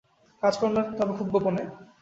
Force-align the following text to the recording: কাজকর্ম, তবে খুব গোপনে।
কাজকর্ম, 0.43 0.77
তবে 0.97 1.13
খুব 1.17 1.27
গোপনে। 1.33 1.63